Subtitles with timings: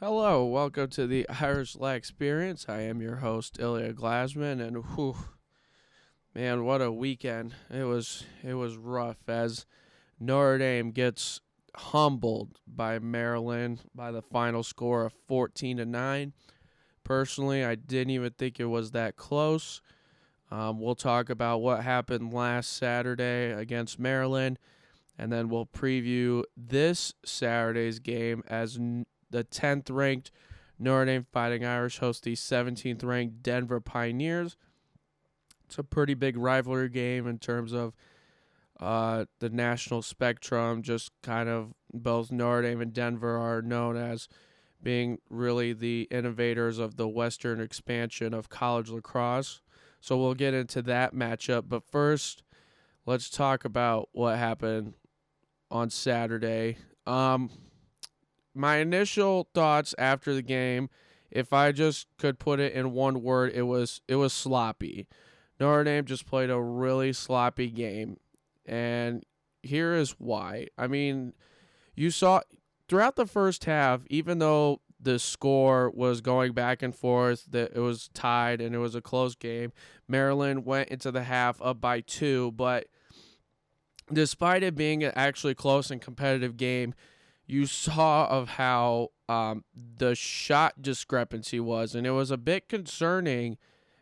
[0.00, 2.66] Hello, welcome to the Irish Lax Experience.
[2.68, 5.16] I am your host Ilya Glasman, and whew,
[6.36, 7.56] man, what a weekend!
[7.68, 9.66] It was it was rough as
[10.20, 11.40] Notre Dame gets
[11.74, 16.32] humbled by Maryland by the final score of fourteen to nine.
[17.02, 19.82] Personally, I didn't even think it was that close.
[20.48, 24.60] Um, we'll talk about what happened last Saturday against Maryland,
[25.18, 28.78] and then we'll preview this Saturday's game as
[29.30, 30.30] the 10th ranked
[30.78, 34.56] Notre Dame Fighting Irish host the 17th ranked Denver Pioneers.
[35.66, 37.94] It's a pretty big rivalry game in terms of
[38.80, 40.82] uh, the national spectrum.
[40.82, 44.28] Just kind of both Notre Dame and Denver are known as
[44.82, 49.60] being really the innovators of the Western expansion of college lacrosse.
[50.00, 51.64] So we'll get into that matchup.
[51.68, 52.44] But first,
[53.04, 54.94] let's talk about what happened
[55.70, 56.78] on Saturday.
[57.06, 57.50] Um,
[58.58, 60.90] my initial thoughts after the game,
[61.30, 65.06] if I just could put it in one word, it was it was sloppy.
[65.60, 68.18] Notre Dame just played a really sloppy game,
[68.66, 69.24] and
[69.62, 70.68] here is why.
[70.76, 71.34] I mean,
[71.94, 72.40] you saw
[72.88, 77.80] throughout the first half, even though the score was going back and forth, that it
[77.80, 79.72] was tied and it was a close game.
[80.08, 82.86] Maryland went into the half up by two, but
[84.12, 86.94] despite it being an actually close and competitive game,
[87.48, 93.56] you saw of how um, the shot discrepancy was, and it was a bit concerning,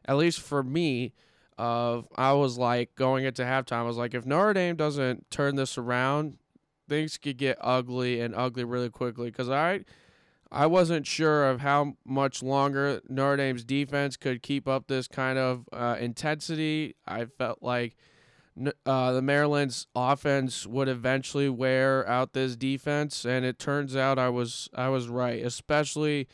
[0.05, 1.15] at least for me.
[1.59, 5.57] Of I was like going into halftime, I was like, if Notre Dame doesn't turn
[5.57, 6.37] this around,
[6.87, 9.31] things could get ugly and ugly really quickly.
[9.31, 9.87] Because I,
[10.53, 15.39] I wasn't sure of how much longer Notre Dame's defense could keep up this kind
[15.39, 16.95] of uh, intensity.
[17.07, 17.97] I felt like
[18.87, 24.29] uh, the Maryland's offense would eventually wear out this defense, and it turns out I
[24.31, 26.29] was I was right, especially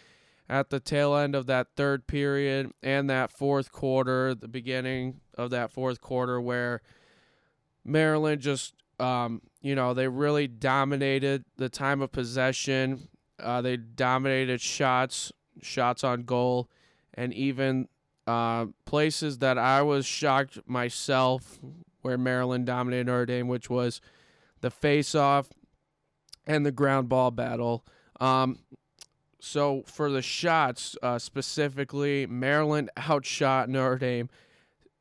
[0.49, 5.51] at the tail end of that third period and that fourth quarter, the beginning of
[5.51, 6.81] that fourth quarter, where
[7.85, 13.09] Maryland just um, you know they really dominated the time of possession.
[13.41, 16.71] Uh, they dominated shots, shots on goal,
[17.15, 17.89] and even
[18.29, 21.59] uh, places that I was shocked myself
[22.03, 24.01] where Maryland dominated Notre Dame, which was
[24.61, 25.49] the face-off
[26.47, 27.85] and the ground ball battle.
[28.21, 28.59] Um,
[29.41, 34.29] so for the shots uh, specifically, Maryland outshot Notre Dame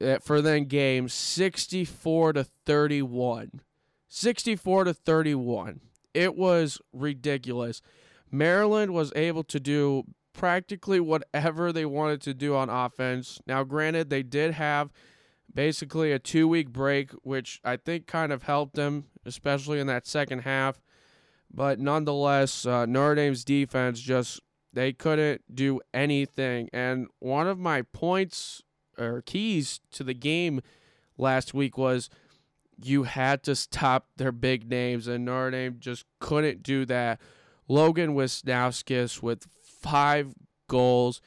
[0.04, 3.62] uh, for then game 64 to 31.
[4.08, 5.80] 64 to 31.
[6.14, 7.82] It was ridiculous.
[8.32, 10.04] Maryland was able to do
[10.34, 13.40] practically whatever they wanted to do on offense.
[13.46, 14.92] Now, granted, they did have
[15.54, 20.08] basically a two week break, which I think kind of helped them, especially in that
[20.08, 20.82] second half.
[21.54, 24.40] But nonetheless, uh, Notre Dame's defense just
[24.74, 26.70] they couldn't do anything.
[26.72, 28.62] And one of my points
[28.98, 30.62] or keys to the game
[31.18, 32.10] last week was
[32.84, 37.20] you had to stop their big names, and Notre Dame just couldn't do that.
[37.68, 40.34] Logan Wisnauskas with five
[40.68, 41.22] goals.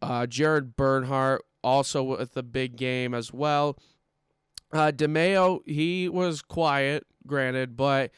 [0.00, 3.78] Uh, Jared Bernhardt also with the big game as well.
[4.72, 8.10] Uh, DeMaio, he was quiet, granted, but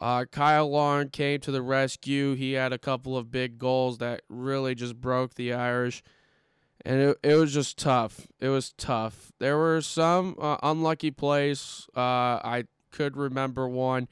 [0.00, 2.34] uh, Kyle Long came to the rescue.
[2.34, 6.02] He had a couple of big goals that really just broke the Irish.
[6.84, 8.26] And it, it was just tough.
[8.40, 9.32] It was tough.
[9.38, 11.86] There were some uh, unlucky plays.
[11.96, 14.08] Uh, I could remember one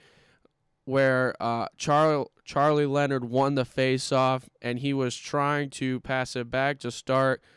[0.87, 6.51] where uh, Charlie, Charlie Leonard won the face-off, and he was trying to pass it
[6.51, 7.43] back to start–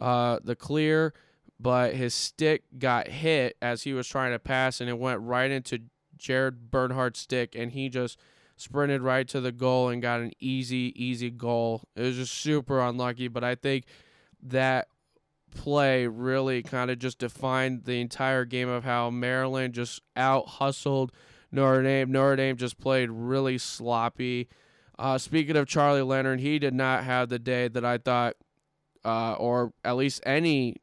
[0.00, 1.14] uh, the clear,
[1.58, 5.50] but his stick got hit as he was trying to pass, and it went right
[5.50, 5.80] into
[6.16, 8.18] Jared Bernhardt's stick, and he just
[8.56, 11.82] sprinted right to the goal and got an easy, easy goal.
[11.94, 13.84] It was just super unlucky, but I think
[14.42, 14.88] that
[15.54, 21.12] play really kind of just defined the entire game of how Maryland just out hustled
[21.50, 22.12] Notre Dame.
[22.12, 24.48] Notre Dame just played really sloppy.
[24.98, 28.36] Uh, speaking of Charlie Leonard, he did not have the day that I thought
[29.06, 30.76] uh, or at least any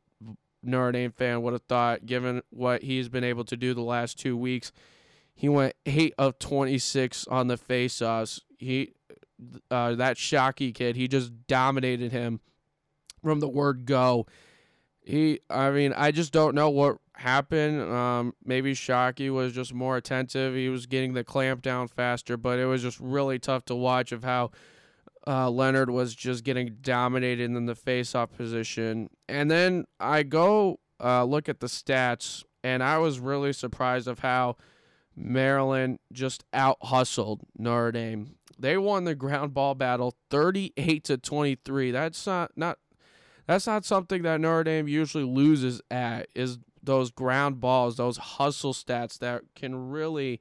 [0.64, 4.18] Notre Dame fan would have thought, given what he's been able to do the last
[4.18, 4.72] two weeks.
[5.36, 8.40] He went eight of twenty six on the faceoffs.
[8.58, 8.94] He,
[9.70, 12.40] uh, that Shockey kid, he just dominated him
[13.22, 14.26] from the word go.
[15.02, 17.82] He, I mean, I just don't know what happened.
[17.82, 20.56] Um, maybe Shockey was just more attentive.
[20.56, 24.14] He was getting the clamp down faster, but it was just really tough to watch
[24.14, 24.52] of how
[25.26, 29.10] uh, Leonard was just getting dominated in the face-off position.
[29.30, 34.20] And then I go uh, look at the stats, and I was really surprised of
[34.20, 34.58] how
[35.16, 38.36] Maryland just out hustled Notre Dame.
[38.58, 41.92] They won the ground ball battle 38 to 23.
[41.92, 42.78] That's not not
[43.48, 48.74] that's not something that Notre Dame usually loses at is those ground balls, those hustle
[48.74, 50.40] stats that can really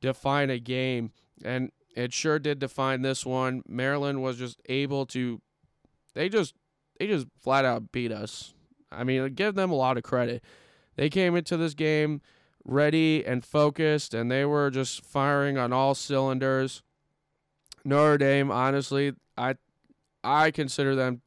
[0.00, 1.12] define a game.
[1.44, 3.62] And it sure did define this one.
[3.66, 5.40] Maryland was just able to
[6.14, 6.54] they just
[6.98, 8.54] they just flat out beat us.
[8.90, 10.42] I mean, give them a lot of credit.
[10.96, 12.20] They came into this game
[12.64, 16.82] ready and focused and they were just firing on all cylinders.
[17.84, 19.56] Notre Dame, honestly, I
[20.22, 21.22] I consider them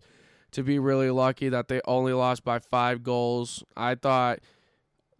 [0.51, 3.63] to be really lucky that they only lost by 5 goals.
[3.75, 4.39] I thought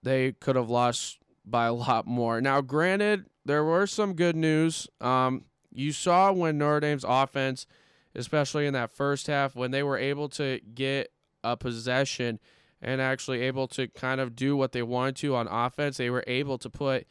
[0.01, 2.39] they could have lost by a lot more.
[2.39, 4.88] Now, granted, there were some good news.
[5.00, 7.68] Um, you saw when Notre Dame's offense,
[8.15, 11.12] especially in that first half, when they were able to get
[11.44, 12.39] a possession
[12.81, 16.24] and actually able to kind of do what they wanted to on offense, they were
[16.27, 17.07] able to put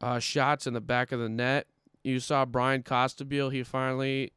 [0.00, 1.66] uh, shots in the back of the net.
[2.02, 4.32] You saw Bryan Costabile, he finally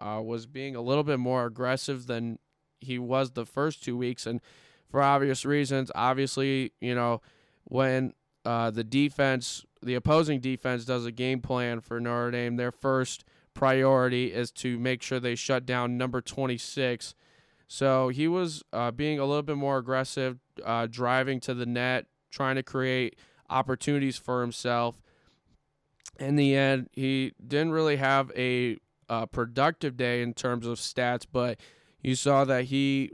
[0.00, 2.38] uh, was being a little bit more aggressive than
[2.80, 4.26] he was the first two weeks.
[4.26, 4.40] And
[4.88, 7.20] for obvious reasons, obviously, you know,
[7.64, 8.14] when
[8.44, 12.56] uh, the defense, the opposing defense, does a game plan for Notre Dame.
[12.56, 13.24] Their first
[13.54, 17.14] priority is to make sure they shut down number 26.
[17.66, 22.06] So he was uh, being a little bit more aggressive, uh, driving to the net,
[22.30, 23.16] trying to create
[23.48, 25.00] opportunities for himself.
[26.18, 28.76] In the end, he didn't really have a
[29.08, 31.58] uh, productive day in terms of stats, but
[32.02, 33.10] you saw that he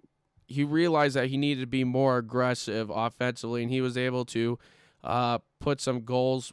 [0.47, 4.59] he realized that he needed to be more aggressive offensively, and he was able to
[5.05, 6.53] uh, put some goals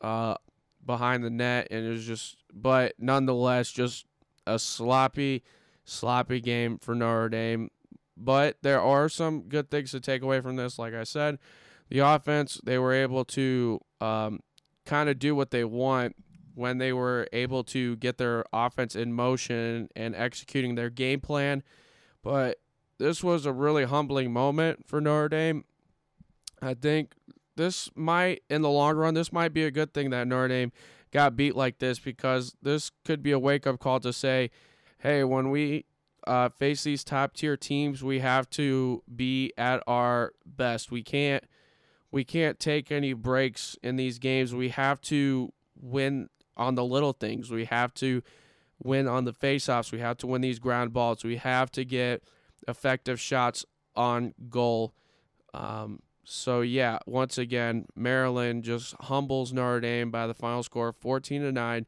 [0.00, 0.34] uh,
[0.84, 4.06] behind the net, and it was just, but nonetheless, just
[4.46, 5.42] a sloppy,
[5.84, 7.70] sloppy game for Notre Dame.
[8.16, 10.78] But there are some good things to take away from this.
[10.78, 11.38] Like I said,
[11.88, 14.40] the offense, they were able to um,
[14.84, 16.16] kind of do what they want
[16.54, 21.62] when they were able to get their offense in motion and executing their game plan.
[22.22, 22.58] But
[22.98, 25.64] this was a really humbling moment for Notre Dame.
[26.60, 27.14] I think
[27.56, 30.72] this might, in the long run, this might be a good thing that Notre Dame
[31.10, 34.50] got beat like this because this could be a wake up call to say,
[34.98, 35.84] hey, when we
[36.26, 40.90] uh, face these top tier teams, we have to be at our best.
[40.90, 41.44] We can't
[42.12, 44.54] we can't take any breaks in these games.
[44.54, 47.50] We have to win on the little things.
[47.50, 48.22] We have to
[48.82, 49.92] win on the faceoffs.
[49.92, 51.22] We have to win these ground balls.
[51.22, 52.24] We have to get
[52.66, 53.64] effective shots
[53.94, 54.92] on goal.
[55.54, 56.00] Um,
[56.30, 61.50] so yeah, once again, Maryland just humbles Notre Dame by the final score 14 to
[61.50, 61.86] 9.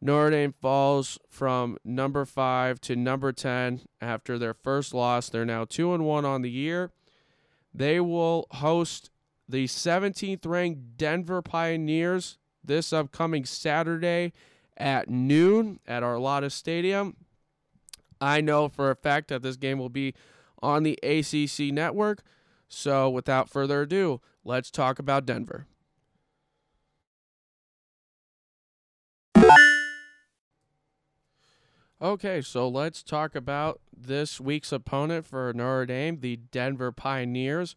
[0.00, 5.28] Notre Dame falls from number 5 to number 10 after their first loss.
[5.28, 6.90] They're now 2 and 1 on the year.
[7.74, 9.10] They will host
[9.46, 14.32] the 17th ranked Denver Pioneers this upcoming Saturday
[14.78, 17.16] at noon at Arlotta Stadium.
[18.22, 20.14] I know for a fact that this game will be
[20.62, 22.22] on the ACC network.
[22.74, 25.66] So, without further ado, let's talk about Denver.
[32.00, 37.76] Okay, so let's talk about this week's opponent for Notre Dame, the Denver Pioneers.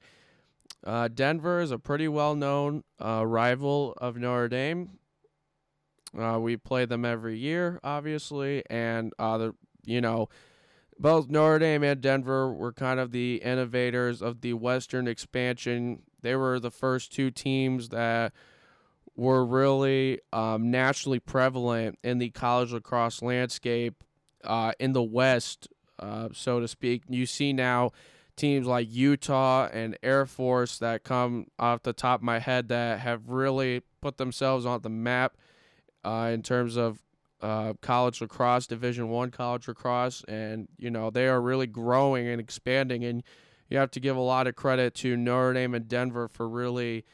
[0.82, 4.98] Uh, Denver is a pretty well known uh, rival of Notre Dame.
[6.18, 9.56] Uh, we play them every year, obviously, and uh, the,
[9.86, 10.30] you know
[10.98, 16.04] both Notre Dame and Denver were kind of the innovators of the Western expansion.
[16.22, 18.34] They were the first two teams that
[19.16, 24.04] were really um, nationally prevalent in the college lacrosse landscape
[24.44, 25.68] uh, in the West,
[26.00, 27.04] uh, so to speak.
[27.10, 27.92] You see now
[28.36, 33.00] teams like Utah and Air Force that come off the top of my head that
[33.00, 35.38] have really put themselves on the map
[36.04, 37.05] uh, in terms of
[37.46, 42.42] uh, college lacrosse, Division One college lacrosse, and you know they are really growing and
[42.42, 43.04] expanding.
[43.06, 43.22] And
[43.70, 47.06] you have to give a lot of credit to Notre Dame and Denver for really,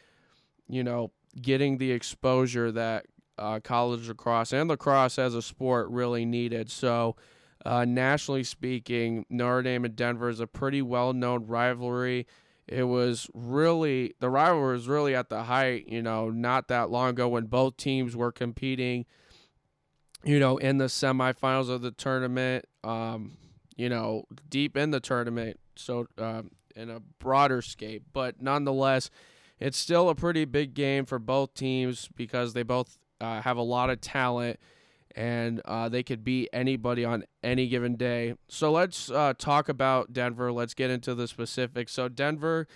[0.70, 1.12] you know,
[1.42, 3.08] getting the exposure that
[3.38, 6.72] uh, college lacrosse and lacrosse as a sport really needed.
[6.72, 7.18] So,
[7.66, 12.26] uh, nationally speaking, Notre Dame and Denver is a pretty well-known rivalry.
[12.70, 17.10] It was really the rivalry was really at the height, you know, not that long
[17.10, 19.06] ago when both teams were competing
[20.24, 23.38] you know, in the semifinals of the tournament, um,
[23.76, 28.04] you know, deep in the tournament, so um, in a broader scape.
[28.14, 29.10] But nonetheless,
[29.60, 33.62] it's still a pretty big game for both teams because they both uh, have a
[33.62, 34.60] lot of talent
[35.16, 38.34] and uh, they could beat anybody on any given day.
[38.48, 40.52] So let's uh, talk about Denver.
[40.52, 41.92] Let's get into the specifics.
[41.92, 42.68] So Denver,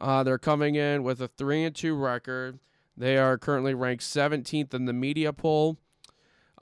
[0.00, 2.58] uh, they're coming in with a three and two record.
[2.96, 5.78] They are currently ranked 17th in the media poll.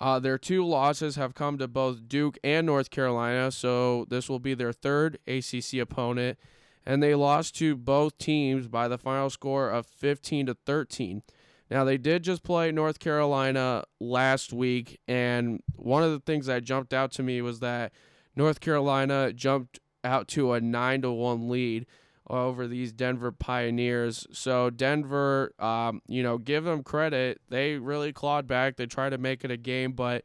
[0.00, 4.38] Uh, their two losses have come to both Duke and North Carolina, so this will
[4.38, 6.38] be their third ACC opponent.
[6.86, 11.22] And they lost to both teams by the final score of 15 to 13.
[11.70, 16.64] Now, they did just play North Carolina last week, and one of the things that
[16.64, 17.92] jumped out to me was that
[18.34, 21.86] North Carolina jumped out to a 9 to 1 lead
[22.30, 24.26] over these Denver Pioneers.
[24.32, 27.40] So Denver, um, you know, give them credit.
[27.48, 28.76] They really clawed back.
[28.76, 30.22] They tried to make it a game, but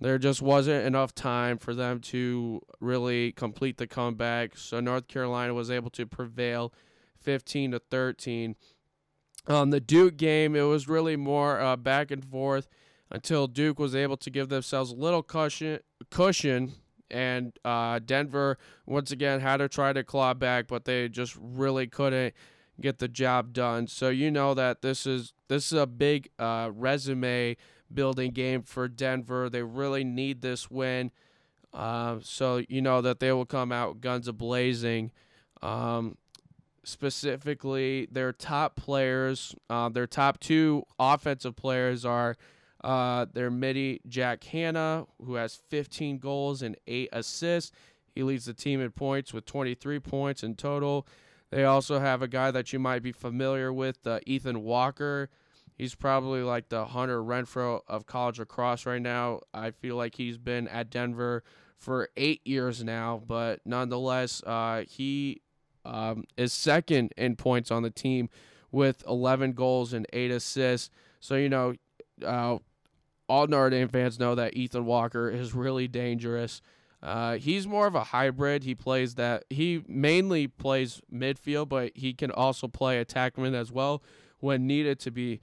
[0.00, 4.58] there just wasn't enough time for them to really complete the comeback.
[4.58, 6.74] So North Carolina was able to prevail
[7.20, 8.56] 15 to 13.
[9.46, 12.68] On the Duke game, it was really more uh, back and forth
[13.10, 15.78] until Duke was able to give themselves a little cushion
[16.10, 16.72] cushion
[17.10, 21.86] and uh, Denver once again had to try to claw back, but they just really
[21.86, 22.34] couldn't
[22.80, 23.86] get the job done.
[23.86, 27.56] So you know that this is this is a big uh, resume
[27.92, 29.48] building game for Denver.
[29.48, 31.10] They really need this win,
[31.72, 35.12] uh, so you know that they will come out guns a blazing.
[35.62, 36.16] Um,
[36.84, 42.36] specifically, their top players, uh, their top two offensive players are
[42.82, 47.72] uh, their midi Jack Hanna, who has 15 goals and eight assists.
[48.14, 51.06] He leads the team in points with 23 points in total.
[51.50, 55.30] They also have a guy that you might be familiar with, uh, Ethan Walker.
[55.76, 59.40] He's probably like the Hunter Renfrow of college lacrosse right now.
[59.52, 61.44] I feel like he's been at Denver
[61.76, 65.42] for eight years now, but nonetheless, uh, he
[65.84, 68.30] um, is second in points on the team
[68.72, 70.90] with 11 goals and eight assists.
[71.20, 71.74] So, you know,
[72.24, 72.58] uh,
[73.28, 76.60] all Notre Dame fans know that Ethan Walker is really dangerous.
[77.02, 78.64] Uh, he's more of a hybrid.
[78.64, 79.44] He plays that.
[79.50, 84.02] He mainly plays midfield, but he can also play attackman as well
[84.40, 85.40] when needed to be.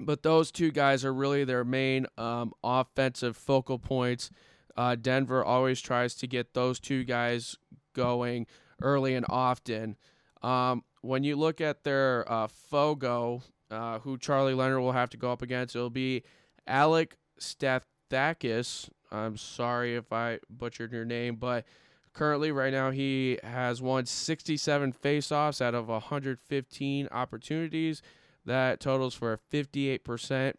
[0.00, 4.30] But those two guys are really their main um, offensive focal points.
[4.76, 7.56] Uh, Denver always tries to get those two guys
[7.94, 8.46] going
[8.82, 9.96] early and often.
[10.42, 13.42] Um, when you look at their uh, Fogo,
[13.74, 16.22] uh, who Charlie Leonard will have to go up against, it'll be
[16.66, 18.88] Alec Stathakis.
[19.10, 21.64] I'm sorry if I butchered your name, but
[22.12, 28.02] currently, right now, he has won 67 faceoffs out of 115 opportunities.
[28.46, 30.54] That totals for a 58%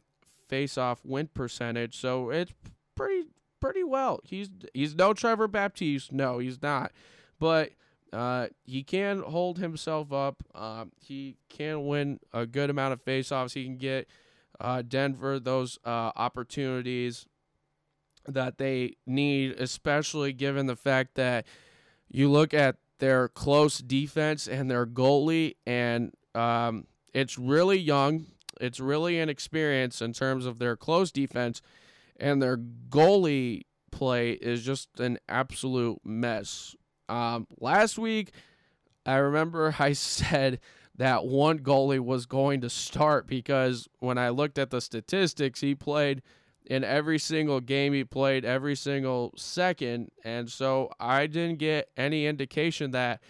[0.49, 1.97] faceoff win percentage.
[1.97, 2.51] So it's
[2.95, 3.27] pretty
[3.59, 4.19] pretty well.
[4.23, 6.11] He's he's no Trevor Baptiste.
[6.11, 6.91] No, he's not.
[7.39, 7.71] But
[8.15, 10.41] uh, he can hold himself up.
[10.55, 13.53] Uh, he can win a good amount of faceoffs.
[13.53, 14.07] He can get
[14.59, 17.25] uh, Denver those uh, opportunities
[18.25, 21.45] that they need, especially given the fact that
[22.09, 28.27] you look at their close defense and their goalie, and um, it's really young.
[28.61, 31.61] It's really inexperienced in terms of their close defense,
[32.17, 36.75] and their goalie play is just an absolute mess.
[37.09, 38.31] Um, last week,
[39.05, 40.59] I remember I said
[40.97, 45.75] that one goalie was going to start because when I looked at the statistics, he
[45.75, 46.21] played
[46.65, 50.09] in every single game, he played every single second.
[50.23, 53.21] And so I didn't get any indication that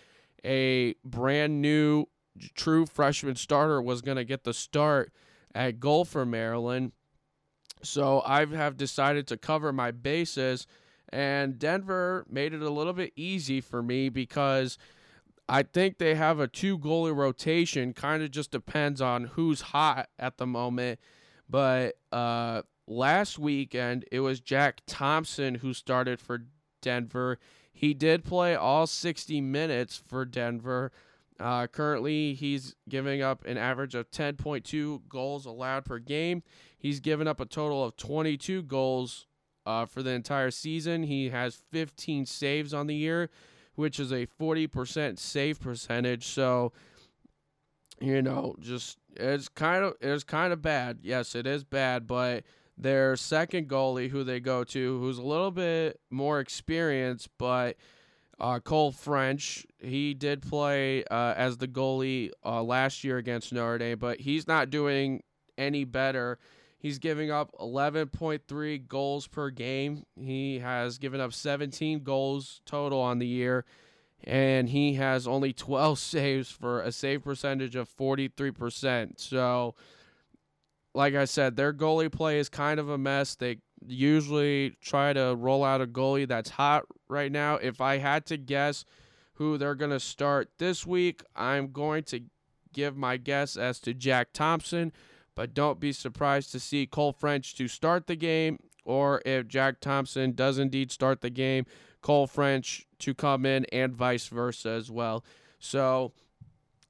[0.45, 2.05] a brand new
[2.53, 5.11] true freshman starter was going to get the start
[5.53, 6.91] at goal for Maryland.
[7.81, 10.65] So I have decided to cover my bases.
[11.09, 14.77] And Denver made it a little bit easy for me because
[15.47, 17.93] I think they have a two goalie rotation.
[17.93, 20.99] Kind of just depends on who's hot at the moment.
[21.49, 26.45] But uh, last weekend, it was Jack Thompson who started for
[26.81, 27.39] Denver.
[27.71, 30.91] He did play all 60 minutes for Denver.
[31.39, 36.41] Uh, currently, he's giving up an average of 10.2 goals allowed per game.
[36.77, 39.27] He's given up a total of 22 goals
[39.65, 41.03] uh, for the entire season.
[41.03, 43.29] He has 15 saves on the year
[43.75, 46.25] which is a 40% save percentage.
[46.25, 46.71] So,
[48.01, 50.99] you know, just it's kind of it's kind of bad.
[51.01, 52.43] Yes, it is bad, but
[52.77, 57.77] their second goalie who they go to, who's a little bit more experienced, but
[58.37, 63.77] uh, Cole French, he did play uh, as the goalie uh, last year against Notre
[63.77, 65.23] Dame, but he's not doing
[65.57, 66.37] any better.
[66.85, 70.05] He's giving up 11.3 goals per game.
[70.15, 73.65] He has given up 17 goals total on the year,
[74.23, 79.19] and he has only 12 saves for a save percentage of 43%.
[79.19, 79.73] So,
[80.93, 83.33] like I said, their goalie play is kind of a mess.
[83.33, 87.55] They usually try to roll out a goalie that's hot right now.
[87.55, 88.85] If I had to guess
[89.33, 92.21] who they're going to start this week, I'm going to
[92.73, 94.93] give my guess as to Jack Thompson
[95.35, 99.79] but don't be surprised to see Cole French to start the game or if Jack
[99.79, 101.65] Thompson does indeed start the game,
[102.01, 105.25] Cole French to come in and vice versa as well.
[105.59, 106.13] So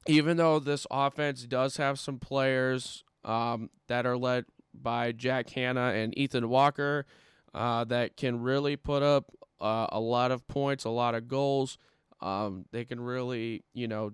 [0.07, 5.93] even though this offense does have some players um, that are led by Jack Hanna
[5.95, 7.05] and Ethan Walker
[7.53, 11.77] uh, that can really put up uh, a lot of points, a lot of goals.
[12.21, 14.11] Um, they can really, you know,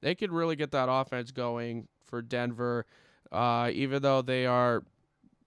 [0.00, 2.84] they could really get that offense going for Denver,
[3.32, 4.84] uh, even though they are,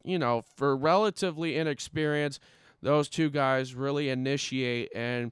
[0.04, 2.42] you know, for relatively inexperienced,
[2.82, 5.32] those two guys really initiate and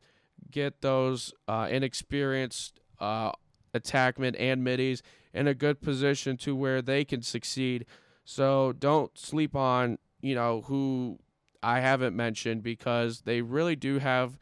[0.50, 3.32] get those uh, inexperienced uh,
[3.74, 5.02] attackmen and middies
[5.34, 7.86] in a good position to where they can succeed.
[8.24, 11.20] So don't sleep on, you know, who
[11.62, 14.38] I haven't mentioned because they really do have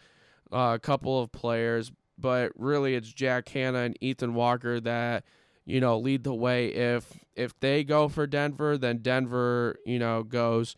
[0.52, 5.24] uh, a couple of players, but really it's Jack Hanna and Ethan Walker that
[5.66, 6.68] you know lead the way.
[6.68, 10.76] If if they go for Denver, then Denver you know goes,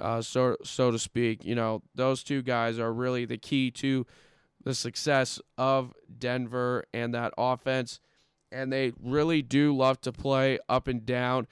[0.00, 1.44] uh, so so to speak.
[1.44, 4.06] You know those two guys are really the key to
[4.64, 8.00] the success of Denver and that offense,
[8.50, 11.46] and they really do love to play up and down.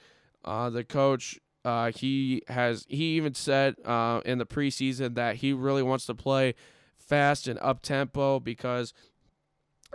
[0.45, 5.51] Uh, the coach uh, he has he even said uh, in the preseason that he
[5.51, 6.55] really wants to play
[6.97, 8.93] fast and up tempo because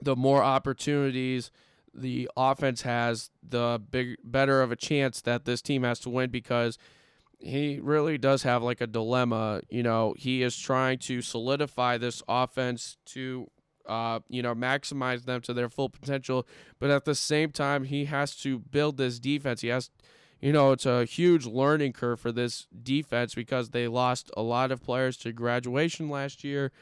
[0.02, 1.50] the more opportunities
[1.94, 6.30] the offense has, the big better of a chance that this team has to win
[6.30, 6.78] because
[7.38, 9.62] he really does have like a dilemma.
[9.68, 13.50] You know, he is trying to solidify this offense to
[13.86, 16.46] uh, you know, maximize them to their full potential,
[16.78, 19.60] but at the same time he has to build this defense.
[19.60, 19.90] He has
[20.40, 24.72] you know, it's a huge learning curve for this defense because they lost a lot
[24.72, 26.72] of players to graduation last year.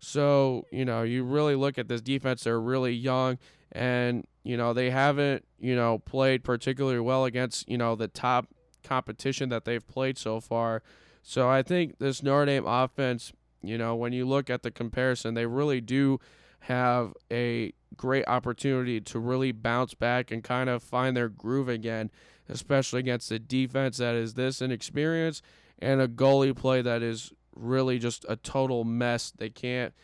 [0.00, 3.38] So, you know, you really look at this defense, they're really young
[3.70, 8.46] and, you know, they haven't, you know, played particularly well against, you know, the top
[8.84, 10.82] competition that they've played so far.
[11.22, 13.32] So I think this Notre Dame offense,
[13.62, 16.20] you know, when you look at the comparison, they really do
[16.60, 22.10] have a great opportunity to really bounce back and kind of find their groove again,
[22.48, 25.42] especially against a defense that is this inexperienced
[25.78, 29.32] and a goalie play that is really just a total mess.
[29.36, 29.94] They can't,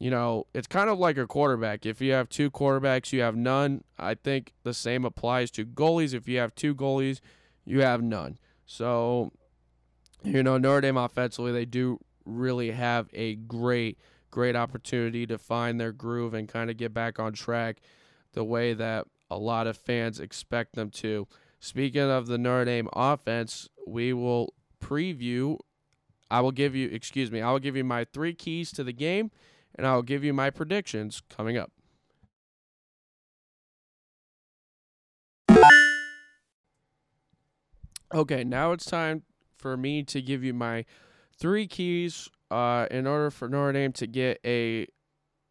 [0.00, 1.84] you know, it's kind of like a quarterback.
[1.84, 3.84] If you have two quarterbacks, you have none.
[3.98, 6.14] I think the same applies to goalies.
[6.14, 7.20] If you have two goalies,
[7.66, 8.38] you have none.
[8.64, 9.30] So,
[10.24, 13.98] you know, Notre Dame offensively, they do really have a great,
[14.30, 17.80] great opportunity to find their groove and kind of get back on track
[18.32, 21.28] the way that a lot of fans expect them to.
[21.60, 25.58] Speaking of the Notre Dame offense, we will preview
[26.30, 28.92] I will give you, excuse me, I will give you my three keys to the
[28.92, 29.32] game
[29.74, 31.70] and I will give you my predictions coming up.
[38.12, 39.22] Okay, now it's time
[39.56, 40.84] for me to give you my
[41.38, 44.88] three keys uh, in order for Notre Dame to get a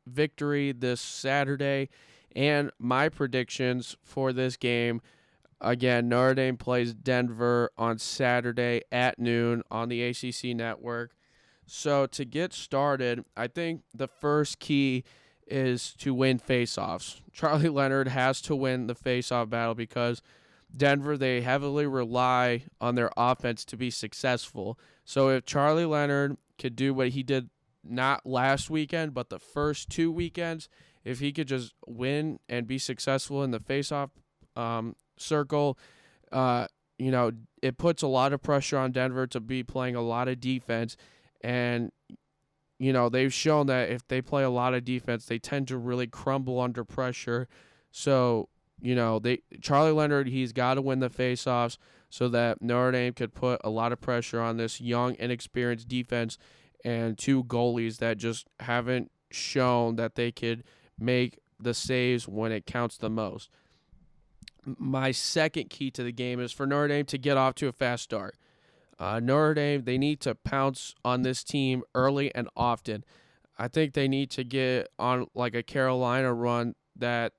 [0.05, 1.89] victory this Saturday
[2.35, 5.01] and my predictions for this game
[5.61, 11.11] Again, Notre Dame plays Denver on Saturday at noon on the ACC network.
[11.69, 15.03] So to get started, I think the first key
[15.47, 17.21] is to win faceoffs.
[17.33, 20.21] Charlie Leonard has to win the faceoff battle because
[20.75, 24.77] Denver they heavily rely on their offense to be successful.
[25.05, 27.49] So if Charlie Leonard could do what he did
[27.83, 30.69] not last weekend but the first two weekends,
[31.03, 34.09] if he could just win and be successful in the faceoff
[34.55, 35.77] um, circle.
[36.31, 40.01] Uh, you know, it puts a lot of pressure on Denver to be playing a
[40.01, 40.97] lot of defense.
[41.41, 41.91] And,
[42.77, 45.77] you know, they've shown that if they play a lot of defense, they tend to
[45.77, 47.47] really crumble under pressure.
[47.91, 48.49] So,
[48.81, 51.77] you know, they Charlie Leonard, he's got to win the faceoffs
[52.09, 56.37] so that Notre Dame could put a lot of pressure on this young, inexperienced defense
[56.83, 60.63] and two goalies that just haven't shown that they could
[60.97, 63.49] make the saves when it counts the most
[64.77, 67.71] my second key to the game is for Notre Dame to get off to a
[67.71, 68.35] fast start.
[68.99, 73.05] Uh, Notre Dame, they need to pounce on this team early and often.
[73.57, 77.33] I think they need to get on like a Carolina run that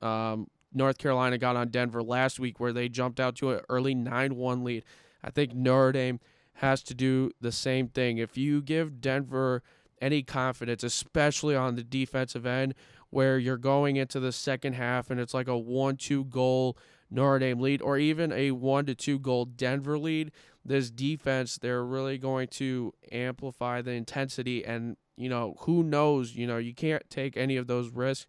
[0.00, 3.94] um, North Carolina got on Denver last week, where they jumped out to an early
[3.94, 4.84] 9 1 lead.
[5.22, 6.20] I think Notre Dame
[6.54, 8.18] has to do the same thing.
[8.18, 9.62] If you give Denver
[10.00, 12.74] any confidence, especially on the defensive end,
[13.10, 16.76] where you're going into the second half and it's like a 1 2 goal
[17.10, 20.30] Notre Dame lead or even a 1 to 2 goal Denver lead,
[20.68, 24.64] this defense, they're really going to amplify the intensity.
[24.64, 26.34] And, you know, who knows?
[26.34, 28.26] You know, you can't take any of those risks.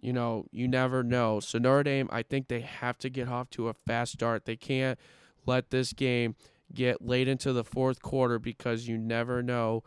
[0.00, 1.38] You know, you never know.
[1.40, 4.46] So, Notre Dame, I think they have to get off to a fast start.
[4.46, 4.98] They can't
[5.46, 6.34] let this game
[6.72, 9.82] get late into the fourth quarter because you never know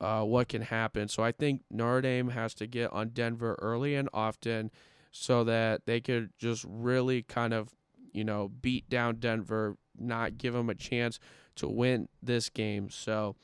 [0.00, 1.08] uh, what can happen.
[1.08, 4.70] So I think Notre Dame has to get on Denver early and often
[5.12, 7.74] so that they could just really kind of,
[8.12, 11.18] you know, beat down Denver, not give them a chance
[11.56, 12.90] to win this game.
[12.90, 13.36] So,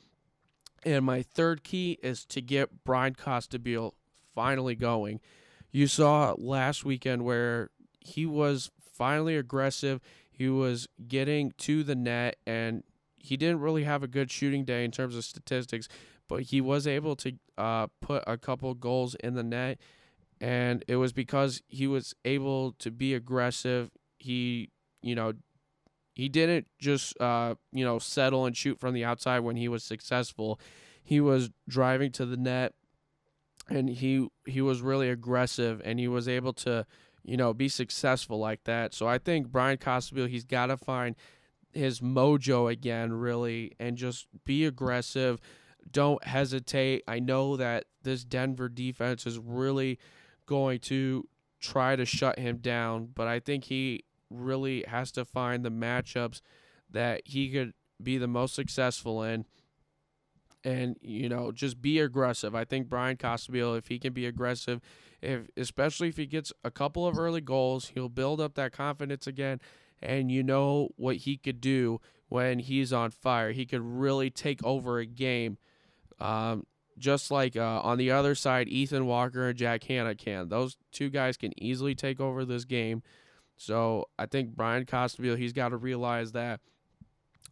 [0.83, 3.93] and my third key is to get Bryan Costabile
[4.33, 5.19] finally going.
[5.71, 9.99] You saw last weekend where he was finally aggressive.
[10.31, 12.83] He was getting to the net and
[13.27, 15.87] he didn't really have a good shooting day in terms of statistics,
[16.27, 19.79] but he was able to uh, put a couple goals in the net,
[20.39, 23.91] and it was because he was able to be aggressive.
[24.17, 24.69] He,
[25.01, 25.33] you know,
[26.17, 29.83] he didn't just uh, you know settle and shoot from the outside when he was
[29.83, 30.59] successful.
[31.03, 32.73] He was driving to the net,
[33.69, 36.85] and he he was really aggressive, and he was able to
[37.23, 38.93] you know be successful like that.
[38.93, 41.15] So I think Bryan Costabile, he's got to find
[41.71, 45.39] his mojo again, really, and just be aggressive
[45.91, 47.03] don't hesitate.
[47.07, 49.99] I know that this Denver defense is really
[50.45, 51.27] going to
[51.59, 56.41] try to shut him down, but I think he really has to find the matchups
[56.89, 59.45] that he could be the most successful in
[60.63, 62.55] and you know just be aggressive.
[62.55, 64.81] I think Bryan Costabile if he can be aggressive
[65.21, 69.27] if especially if he gets a couple of early goals, he'll build up that confidence
[69.27, 69.59] again
[70.01, 73.51] and you know what he could do when he's on fire.
[73.51, 75.57] He could really take over a game
[76.19, 76.65] um,
[76.97, 80.49] just like uh, on the other side, Ethan Walker and Jack Hanna can.
[80.49, 83.03] Those two guys can easily take over this game.
[83.57, 86.61] So I think Bryan Costabile, he's got to realize that,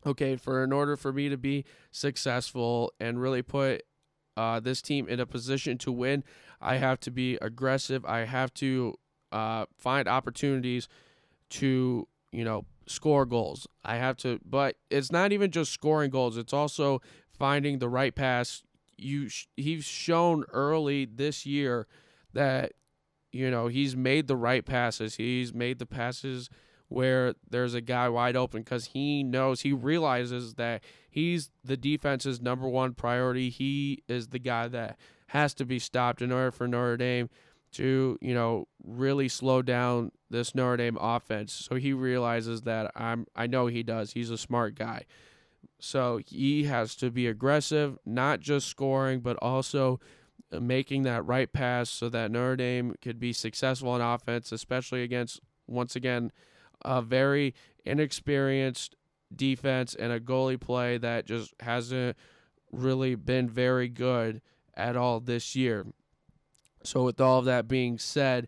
[0.06, 3.84] okay, for in order for me to be successful and really put
[4.38, 6.24] uh, this team in a position to win,
[6.62, 8.06] I have to be aggressive.
[8.06, 8.96] I have to
[9.32, 10.88] uh, find opportunities
[11.50, 13.68] to, you know, score goals.
[13.84, 16.38] I have to, but it's not even just scoring goals.
[16.38, 17.02] It's also
[17.38, 18.64] finding the right pass.
[18.98, 21.88] You he's shown early this year
[22.34, 22.74] that
[23.36, 25.16] you know he's made the right passes.
[25.16, 26.50] He's made the passes
[26.88, 32.42] where there's a guy wide open because he knows he realizes that he's the defense's
[32.42, 33.50] number one priority.
[33.50, 37.30] He is the guy that has to be stopped in order for Notre Dame
[37.74, 41.52] to you know really slow down this Notre Dame offense.
[41.52, 44.14] So he realizes that I'm I know he does.
[44.14, 45.04] He's a smart guy.
[45.78, 50.00] So he has to be aggressive, not just scoring, but also
[50.52, 55.02] Uh, making that right pass so that Notre Dame could be successful on offense, especially
[55.02, 56.32] against, once again,
[56.84, 58.96] a very inexperienced
[59.36, 62.16] defense and a goalie play that just hasn't
[62.72, 64.42] really been very good
[64.76, 65.88] at all this year.
[66.84, 68.48] So, with all of that being said,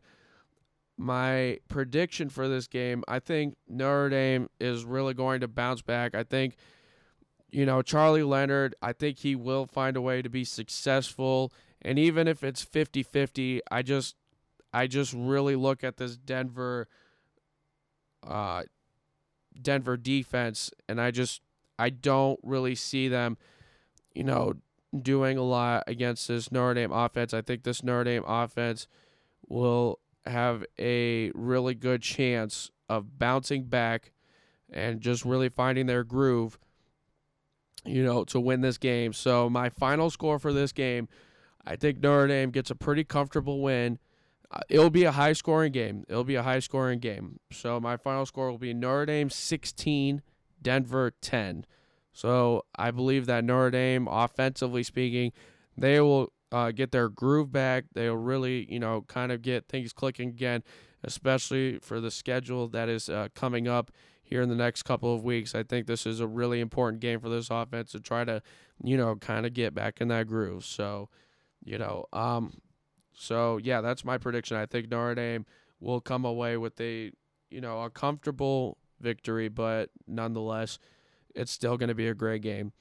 [0.97, 6.13] my prediction for this game, I think Notre Dame is really going to bounce back.
[6.13, 6.57] I think
[7.49, 11.51] you know, Charlie Leonard, I think he will find a way to be successful.
[11.81, 14.15] And even if it's 50 50, I just
[14.73, 16.87] I just really look at this Denver
[18.25, 18.63] uh
[19.61, 21.41] Denver defense and I just
[21.79, 23.37] I don't really see them,
[24.13, 24.53] you know,
[24.99, 27.33] doing a lot against this Notre Dame offense.
[27.33, 28.87] I think this Notre Dame offense
[29.47, 34.11] will have a really good chance of bouncing back
[34.71, 36.57] and just really finding their groove
[37.87, 39.13] you know, to win this game.
[39.13, 41.07] So my final score for this game,
[41.67, 43.99] I think Notre Dame gets a pretty comfortable win.
[44.49, 46.05] Uh, it'll be a high scoring game.
[46.07, 47.39] It'll be a high scoring game.
[47.51, 50.21] So my final score will be Notre Dame 16,
[50.61, 51.65] Denver 10.
[52.13, 55.33] So I believe that Notre Dame, offensively speaking,
[55.77, 57.85] they will uh, get their groove back.
[57.93, 60.63] They'll really, you know, kind of get things clicking again,
[61.03, 63.91] especially for the schedule that is uh, coming up
[64.23, 65.53] here in the next couple of weeks.
[65.53, 68.41] I think this is a really important game for this offense to try to,
[68.83, 70.65] you know, kind of get back in that groove.
[70.65, 71.09] So,
[71.63, 72.53] you know, um,
[73.13, 74.57] so yeah, that's my prediction.
[74.57, 75.45] I think Notre Dame
[75.79, 77.11] will come away with a,
[77.49, 80.79] you know, a comfortable victory, but nonetheless,
[81.35, 82.71] it's still going to be a great game.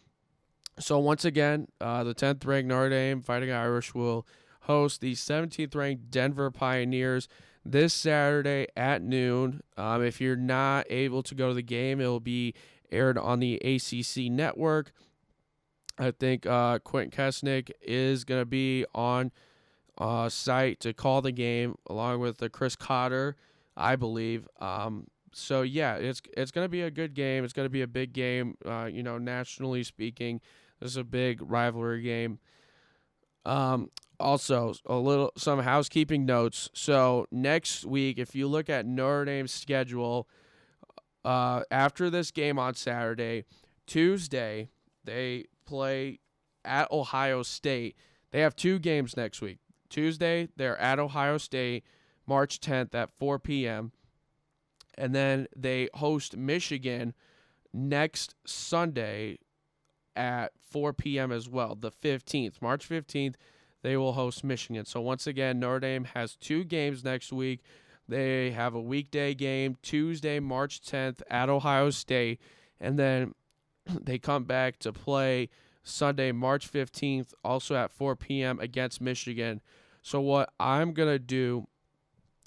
[0.79, 4.27] So once again, uh, the 10th ranked Notre Dame Fighting Irish will
[4.63, 7.29] host the 17th ranked Denver Pioneers
[7.65, 9.63] this Saturday at noon.
[9.77, 12.55] Um, if you're not able to go to the game, it will be
[12.91, 14.93] aired on the ACC network.
[15.99, 19.33] I think uh, Quentin Kessenich is going to be on
[19.99, 23.37] uh, site to call the game along with uh, Chris Cotter,
[23.77, 24.47] I believe.
[24.61, 27.45] Um, so yeah, it's it's going to be a good game.
[27.45, 28.57] It's going to be a big game.
[28.65, 30.41] Uh, you know, nationally speaking,
[30.81, 32.39] this is a big rivalry game.
[33.45, 36.71] Um, also a little some housekeeping notes.
[36.73, 40.29] So next week, if you look at Notre Dame's schedule,
[41.25, 43.45] uh, after this game on Saturday,
[43.87, 44.71] Tuesday,
[45.05, 46.21] they play
[46.65, 47.97] at Ohio State.
[48.31, 49.59] They have two games next week.
[49.89, 51.85] Tuesday, they're at Ohio State,
[52.27, 53.93] March 10th at 4 p.m.
[54.99, 57.15] And then they host Michigan
[57.73, 59.39] next Sunday
[60.17, 61.31] at 4 p.m.
[61.31, 62.61] as well, the 15th.
[62.61, 63.35] March 15th,
[63.83, 64.85] they will host Michigan.
[64.87, 67.61] So once again, Notre Dame has two games next week.
[68.09, 72.41] They have a weekday game Tuesday, March 10th at Ohio State,
[72.81, 73.35] and then
[73.87, 75.49] they come back to play
[75.83, 78.59] Sunday, March 15th, also at 4 p.m.
[78.61, 79.61] against Michigan.
[80.03, 81.69] So, what I'm going to do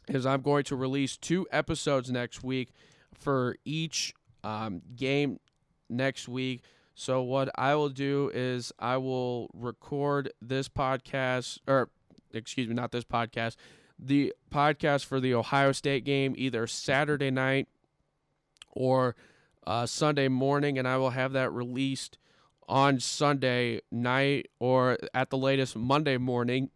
[0.08, 2.69] is I'm going to release two episodes next week
[3.13, 5.39] for each um, game
[5.89, 6.63] next week.
[6.95, 11.89] So, what I will do is I will record this podcast, or
[12.34, 13.56] excuse me, not this podcast,
[13.97, 17.67] the podcast for the Ohio State game either Saturday night
[18.71, 19.15] or
[19.65, 22.17] uh, Sunday morning, and I will have that released
[22.67, 26.69] on Sunday night or at the latest Monday morning.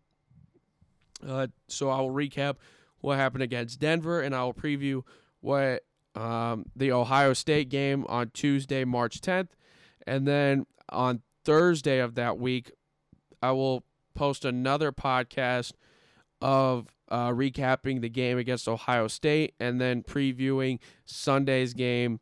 [1.26, 2.56] Uh, so I will recap
[3.00, 5.04] what happened against Denver, and I will preview
[5.42, 5.84] what
[6.16, 9.50] um, the Ohio State game on Tuesday, March 10th,
[10.06, 12.72] and then on Thursday of that week,
[13.42, 13.84] I will
[14.16, 15.74] post another podcast
[16.42, 22.20] of uh, recapping the game against Ohio State and then previewing Sunday's game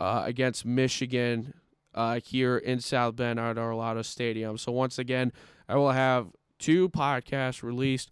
[0.00, 1.54] uh, against Michigan
[1.94, 4.58] uh, here in South Bend at Arlotta Stadium.
[4.58, 5.32] So once again,
[5.68, 6.28] I will have
[6.58, 8.10] two podcasts released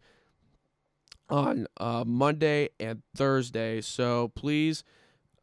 [1.28, 3.80] on uh, Monday and Thursday.
[3.80, 4.84] So please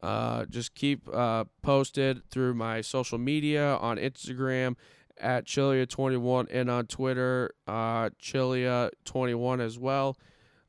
[0.02, 4.76] uh, just keep uh, posted through my social media on Instagram
[5.18, 10.16] at Chilia21 and on Twitter, uh, Chilia21 as well.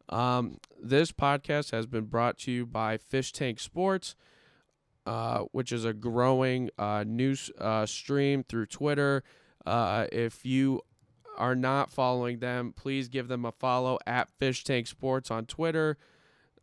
[0.10, 4.16] Um, this podcast has been brought to you by Fish Tank Sports,
[5.06, 9.24] uh, which is a growing uh, news uh, stream through Twitter.
[9.66, 10.82] Uh, if you
[11.38, 15.98] are not following them, please give them a follow at Fish Tank Sports on Twitter.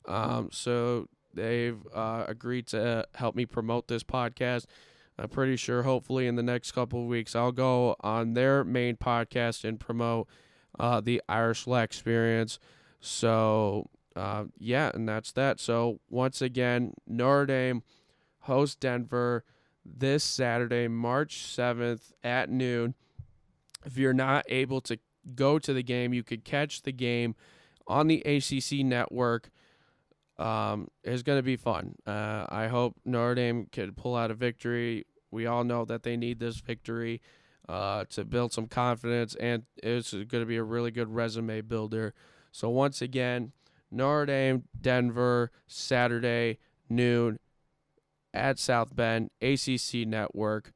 [0.06, 4.66] Um, so they've uh, agreed to help me promote this podcast.
[5.18, 8.94] I'm pretty sure, hopefully, in the next couple of weeks, I'll go on their main
[8.96, 10.28] podcast and promote
[10.78, 12.60] the Irish Lax Experience.
[13.00, 13.90] So
[14.60, 15.58] yeah, and that's that.
[15.58, 17.82] So once again, Notre Dame
[18.48, 19.44] hosts Denver
[19.84, 22.94] this Saturday, March seventh at noon.
[23.84, 24.98] If you're not able to
[25.34, 27.36] go to the game, you could catch the game
[27.86, 29.50] on the ACC network.
[30.38, 31.94] Um, it's going to be fun.
[32.06, 35.06] Uh, I hope Notre Dame could pull out a victory.
[35.30, 37.20] We all know that they need this victory
[37.68, 42.14] uh, to build some confidence, and it's going to be a really good resume builder.
[42.52, 43.52] So once again,
[43.90, 46.58] Notre Dame, Denver, Saturday,
[46.88, 47.38] noon
[48.32, 50.72] at South Bend, ACC Network.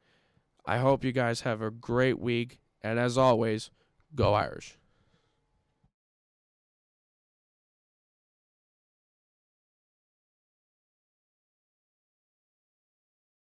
[0.64, 2.58] I hope you guys have a great week.
[2.82, 3.70] And as always,
[4.14, 4.78] go Irish.